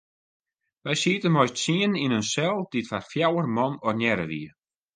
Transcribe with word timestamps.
Wy 0.83 0.93
sieten 1.01 1.31
mei 1.33 1.43
ús 1.45 1.53
tsienen 1.55 2.01
yn 2.05 2.17
in 2.19 2.27
sel 2.33 2.57
dy't 2.71 2.89
foar 2.89 3.05
fjouwer 3.11 3.47
man 3.55 3.73
ornearre 3.87 4.25
wie. 4.31 4.49